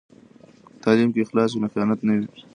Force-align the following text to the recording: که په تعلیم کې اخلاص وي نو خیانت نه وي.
که 0.69 0.71
په 0.75 0.79
تعلیم 0.83 1.09
کې 1.13 1.23
اخلاص 1.23 1.49
وي 1.51 1.59
نو 1.63 1.71
خیانت 1.73 1.99
نه 2.07 2.13
وي. 2.17 2.27